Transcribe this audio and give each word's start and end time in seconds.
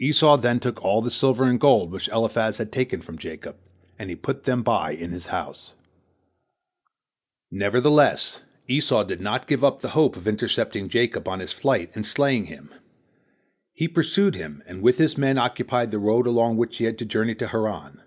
Esau 0.00 0.36
then 0.36 0.58
took 0.58 0.84
all 0.84 1.00
the 1.00 1.08
silver 1.08 1.44
and 1.44 1.60
gold 1.60 1.92
which 1.92 2.08
Eliphaz 2.08 2.58
had 2.58 2.72
taken 2.72 3.00
from 3.00 3.16
Jacob, 3.16 3.54
and 3.96 4.10
he 4.10 4.16
put 4.16 4.42
them 4.42 4.64
by 4.64 4.90
in 4.90 5.12
his 5.12 5.28
house. 5.28 5.74
Nevertheless 7.52 8.42
Esau 8.66 9.04
did 9.04 9.20
not 9.20 9.46
give 9.46 9.62
up 9.62 9.80
the 9.80 9.90
hope 9.90 10.16
of 10.16 10.26
intercepting 10.26 10.88
Jacob 10.88 11.28
on 11.28 11.38
his 11.38 11.52
flight 11.52 11.92
and 11.94 12.04
slaying 12.04 12.46
him. 12.46 12.74
He 13.72 13.86
pursued 13.86 14.34
him, 14.34 14.64
and 14.66 14.82
with 14.82 14.98
his 14.98 15.16
men 15.16 15.38
occupied 15.38 15.92
the 15.92 16.00
road 16.00 16.26
along 16.26 16.56
which 16.56 16.78
he 16.78 16.84
had 16.84 16.98
to 16.98 17.04
journey 17.04 17.36
to 17.36 17.46
Haran. 17.46 18.02